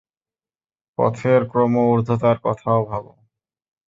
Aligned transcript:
পথের 0.97 1.41
ক্রম-উর্ধ্বতার 1.51 2.37
কথাও 2.43 2.79
ভাব। 2.85 3.05